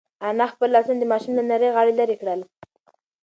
انا 0.29 0.45
خپل 0.53 0.69
لاسونه 0.75 0.99
د 1.01 1.05
ماشوم 1.11 1.31
له 1.37 1.43
نري 1.49 1.69
غاړې 1.75 1.93
لرې 1.99 2.15
کړل. 2.21 2.39